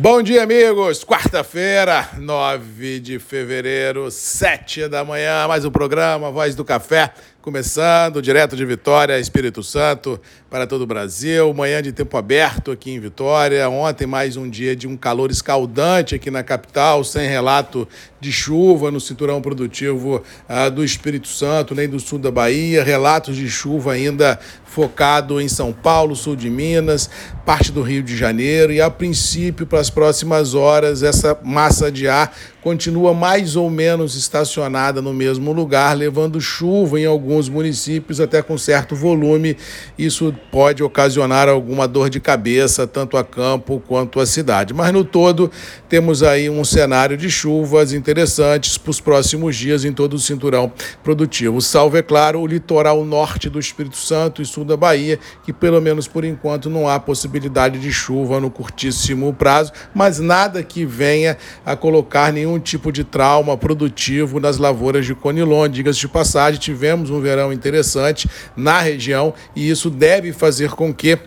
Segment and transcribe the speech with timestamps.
[0.00, 1.02] Bom dia, amigos!
[1.02, 8.56] Quarta-feira, 9 de fevereiro, 7 da manhã, mais um programa Voz do Café, começando direto
[8.56, 11.54] de Vitória, Espírito Santo, para todo o Brasil.
[11.54, 13.68] Manhã de tempo aberto aqui em Vitória.
[13.68, 17.86] Ontem, mais um dia de um calor escaldante aqui na capital, sem relato
[18.20, 22.82] de chuva no cinturão produtivo ah, do Espírito Santo, nem do sul da Bahia.
[22.82, 27.08] Relatos de chuva ainda focado em São Paulo, sul de Minas,
[27.46, 28.72] parte do Rio de Janeiro.
[28.72, 32.34] E a princípio, para as próximas horas, essa massa de ar
[32.68, 38.58] continua mais ou menos estacionada no mesmo lugar, levando chuva em alguns municípios até com
[38.58, 39.56] certo volume.
[39.98, 44.74] Isso pode ocasionar alguma dor de cabeça, tanto a campo quanto a cidade.
[44.74, 45.50] Mas no todo,
[45.88, 50.70] temos aí um cenário de chuvas interessantes para os próximos dias em todo o cinturão
[51.02, 51.62] produtivo.
[51.62, 55.80] Salvo, é claro, o litoral norte do Espírito Santo e sul da Bahia, que pelo
[55.80, 61.38] menos por enquanto não há possibilidade de chuva no curtíssimo prazo, mas nada que venha
[61.64, 65.68] a colocar nenhum tipo de trauma produtivo nas lavouras de Conilon.
[65.68, 71.18] Diga-se de passagem, tivemos um verão interessante na região e isso deve fazer com que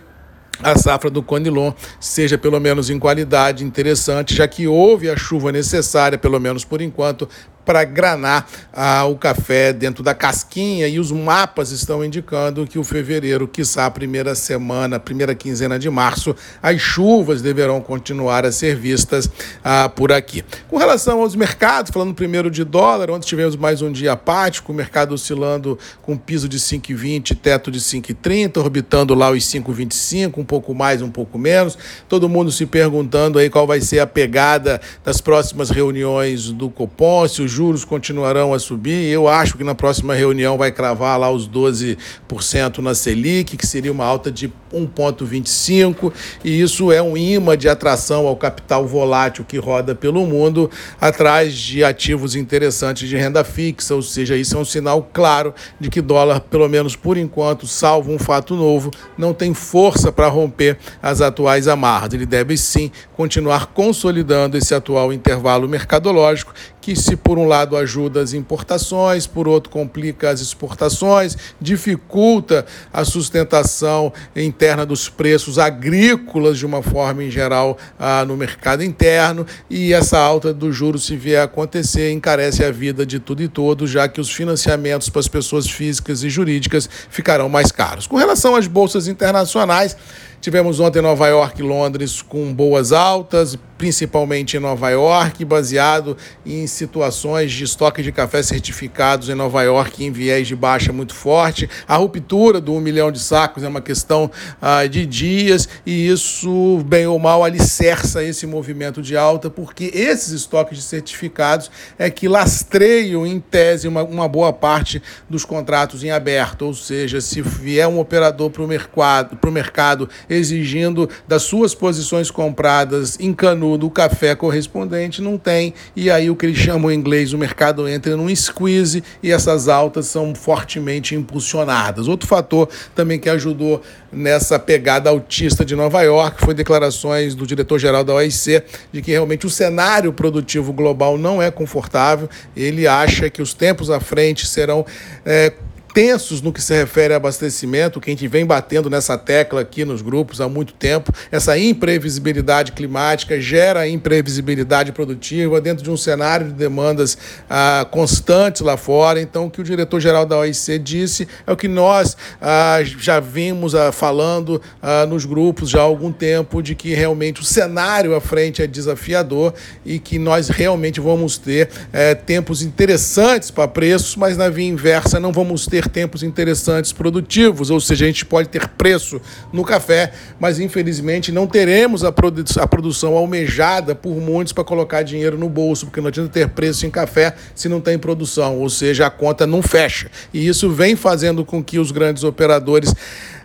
[0.62, 5.50] a safra do Conilon seja pelo menos em qualidade interessante, já que houve a chuva
[5.50, 7.28] necessária, pelo menos por enquanto,
[7.64, 12.84] para granar ah, o café dentro da casquinha e os mapas estão indicando que o
[12.84, 18.76] fevereiro, quiçá a primeira semana, primeira quinzena de março, as chuvas deverão continuar a ser
[18.76, 19.30] vistas
[19.62, 20.44] ah, por aqui.
[20.68, 24.74] Com relação aos mercados, falando primeiro de dólar, ontem tivemos mais um dia apático, o
[24.74, 30.74] mercado oscilando com piso de 5,20, teto de 5,30, orbitando lá os 5,25, um pouco
[30.74, 31.76] mais, um pouco menos.
[32.08, 37.26] Todo mundo se perguntando aí qual vai ser a pegada das próximas reuniões do Copom,
[37.28, 39.08] se os juros continuarão a subir.
[39.10, 43.92] Eu acho que na próxima reunião vai cravar lá os 12% na Selic, que seria
[43.92, 49.58] uma alta de 1,25, e isso é um imã de atração ao capital volátil que
[49.58, 54.64] roda pelo mundo, atrás de ativos interessantes de renda fixa, ou seja, isso é um
[54.64, 59.52] sinal claro de que dólar, pelo menos por enquanto, salvo um fato novo, não tem
[59.52, 62.14] força para romper as atuais amarras.
[62.14, 68.20] Ele deve sim continuar consolidando esse atual intervalo mercadológico, que se por um lado ajuda
[68.20, 76.66] as importações, por outro complica as exportações, dificulta a sustentação interna dos preços agrícolas de
[76.66, 81.40] uma forma em geral ah, no mercado interno e essa alta do juros se vier
[81.40, 85.28] a acontecer encarece a vida de tudo e todos, já que os financiamentos para as
[85.28, 88.08] pessoas físicas e jurídicas ficarão mais caros.
[88.08, 89.96] Com relação às bolsas internacionais,
[90.42, 96.66] Tivemos ontem Nova York e Londres com boas altas, principalmente em Nova York, baseado em
[96.66, 101.70] situações de estoque de café certificados em Nova York em viés de baixa muito forte.
[101.86, 104.28] A ruptura do 1 milhão de sacos é uma questão
[104.60, 110.30] ah, de dias e isso, bem ou mal, alicerça esse movimento de alta, porque esses
[110.32, 116.10] estoques de certificados é que lastreiam, em tese, uma, uma boa parte dos contratos em
[116.10, 116.62] aberto.
[116.62, 123.18] Ou seja, se vier um operador para o mercado, mercado exigindo das suas posições compradas
[123.20, 125.74] em canudo o café correspondente, não tem.
[125.94, 129.68] E aí o que eles chamam em inglês, o mercado entra num squeeze e essas
[129.68, 132.08] altas são fortemente impulsionadas.
[132.08, 133.82] Outro fator também que ajudou
[134.12, 139.46] nessa pegada autista de Nova York foi declarações do diretor-geral da OIC de que realmente
[139.46, 142.28] o cenário produtivo global não é confortável.
[142.56, 144.84] Ele acha que os tempos à frente serão
[145.24, 145.52] é,
[145.92, 149.84] tensos no que se refere a abastecimento, que a gente vem batendo nessa tecla aqui
[149.84, 151.12] nos grupos há muito tempo.
[151.30, 157.16] Essa imprevisibilidade climática gera imprevisibilidade produtiva dentro de um cenário de demandas
[157.48, 159.20] ah, constantes lá fora.
[159.20, 163.74] Então, o que o diretor-geral da OIC disse é o que nós ah, já vimos
[163.74, 168.20] ah, falando ah, nos grupos já há algum tempo, de que realmente o cenário à
[168.20, 169.54] frente é desafiador
[169.84, 175.20] e que nós realmente vamos ter eh, tempos interessantes para preços, mas na via inversa
[175.20, 179.20] não vamos ter ter tempos interessantes produtivos, ou seja, a gente pode ter preço
[179.52, 185.02] no café, mas infelizmente não teremos a, produ a produção almejada por muitos para colocar
[185.02, 188.68] dinheiro no bolso, porque não adianta ter preço em café se não tem produção, ou
[188.68, 190.10] seja, a conta não fecha.
[190.32, 192.94] E isso vem fazendo com que os grandes operadores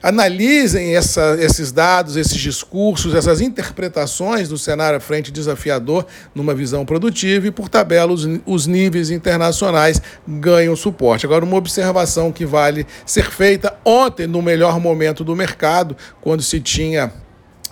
[0.07, 6.85] analisem essa, esses dados, esses discursos, essas interpretações do cenário à frente desafiador numa visão
[6.85, 11.25] produtiva e, por tabela, os, os níveis internacionais ganham suporte.
[11.25, 16.61] Agora, uma observação que vale ser feita ontem, no melhor momento do mercado, quando se
[16.61, 17.11] tinha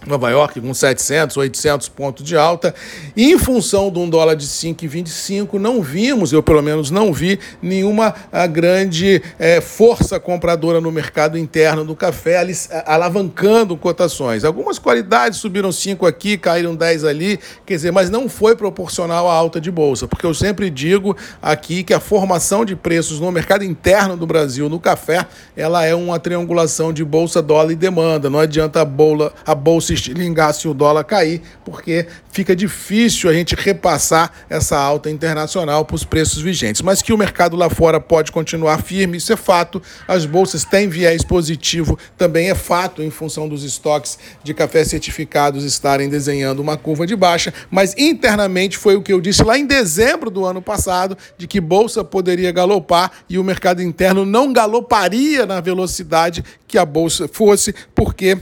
[0.07, 2.74] Nova York com 700, 800 pontos de alta.
[3.16, 7.40] E em função de um dólar de 5,25, não vimos, eu pelo menos não vi,
[7.62, 12.46] nenhuma ah, grande é, força compradora no mercado interno do café
[12.86, 14.44] alavancando cotações.
[14.44, 19.34] Algumas qualidades subiram 5 aqui, caíram 10 ali, quer dizer, mas não foi proporcional à
[19.34, 23.63] alta de bolsa, porque eu sempre digo aqui que a formação de preços no mercado
[23.63, 25.25] interno do Brasil no café,
[25.56, 28.30] ela é uma triangulação de bolsa, dólar e demanda.
[28.30, 33.33] Não adianta a, bola, a bolsa estilingar se o dólar cair, porque fica difícil a
[33.33, 36.81] gente repassar essa alta internacional para os preços vigentes.
[36.81, 39.81] Mas que o mercado lá fora pode continuar firme, isso é fato.
[40.07, 45.63] As bolsas têm viés positivo, também é fato, em função dos estoques de café certificados
[45.63, 47.53] estarem desenhando uma curva de baixa.
[47.71, 51.59] Mas internamente foi o que eu disse lá em dezembro do ano passado, de que
[51.59, 57.74] bolsa poderia galopar e o mercado interno não galoparia na velocidade que a bolsa fosse,
[57.94, 58.38] porque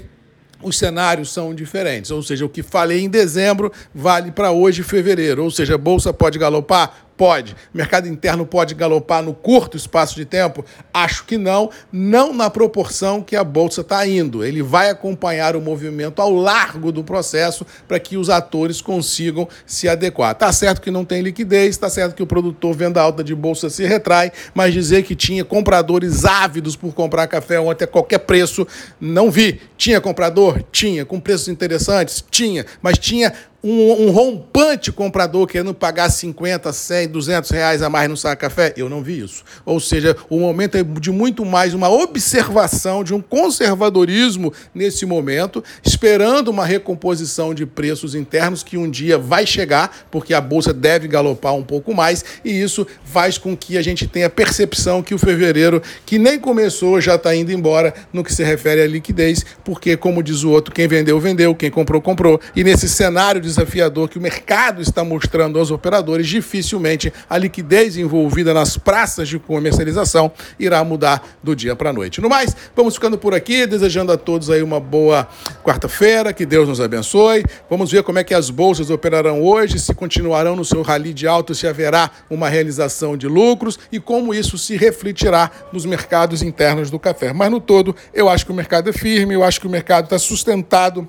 [0.63, 2.11] os cenários são diferentes.
[2.11, 5.43] Ou seja, o que falei em dezembro vale para hoje, fevereiro.
[5.43, 7.02] Ou seja, a bolsa pode galopar?
[7.15, 7.55] Pode.
[7.71, 10.65] Mercado interno pode galopar no curto espaço de tempo?
[10.91, 14.43] Acho que não, não na proporção que a bolsa está indo.
[14.43, 19.87] Ele vai acompanhar o movimento ao largo do processo para que os atores consigam se
[19.87, 20.33] adequar.
[20.33, 23.69] Tá certo que não tem liquidez, tá certo que o produtor venda alta de bolsa
[23.69, 28.67] se retrai, mas dizer que tinha compradores ávidos por comprar café ontem a qualquer preço,
[28.99, 29.61] não vi.
[29.77, 30.63] Tinha comprador?
[30.71, 31.05] Tinha.
[31.05, 32.23] Com preços interessantes?
[32.31, 32.65] Tinha.
[32.81, 33.33] Mas tinha
[33.63, 38.73] um, um, rompante comprador querendo pagar 50, 100, 200 reais a mais no saco café?
[38.75, 39.43] Eu não vi isso.
[39.65, 45.63] Ou seja, o momento é de muito mais uma observação de um conservadorismo nesse momento,
[45.81, 51.07] esperando uma recomposição de preços internos que um dia vai chegar, porque a bolsa deve
[51.07, 55.17] galopar um pouco mais, e isso faz com que a gente tenha percepção que o
[55.17, 59.95] fevereiro, que nem começou, já está indo embora no que se refere à liquidez, porque,
[59.95, 62.41] como diz o outro, quem vendeu, vendeu, quem comprou, comprou.
[62.53, 67.97] E nesse cenário de desafiador que o mercado está mostrando aos operadores, dificilmente a liquidez
[67.97, 72.21] envolvida nas praças de comercialização irá mudar do dia para a noite.
[72.21, 75.27] No mais, vamos ficando por aqui, desejando a todos aí uma boa
[75.63, 77.43] quarta-feira, que Deus nos abençoe.
[77.69, 81.27] Vamos ver como é que as bolsas operarão hoje, se continuarão no seu rally de
[81.27, 86.89] alto, se haverá uma realização de lucros e como isso se refletirá nos mercados internos
[86.89, 87.33] do café.
[87.33, 90.05] Mas no todo, eu acho que o mercado é firme, eu acho que o mercado
[90.05, 91.07] está sustentado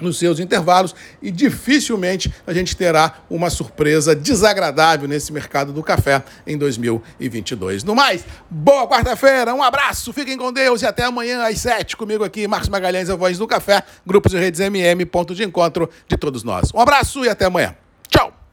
[0.00, 6.22] nos seus intervalos e dificilmente a gente terá uma surpresa desagradável nesse mercado do café
[6.46, 7.84] em 2022.
[7.84, 12.24] No mais, boa quarta-feira, um abraço, fiquem com Deus e até amanhã às sete comigo
[12.24, 16.16] aqui, Marcos Magalhães, a voz do café, grupos e redes MM, ponto de encontro de
[16.16, 16.70] todos nós.
[16.74, 17.74] Um abraço e até amanhã.
[18.08, 18.45] Tchau!